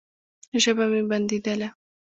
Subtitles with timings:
[0.63, 1.69] ژبه مې بنديدله.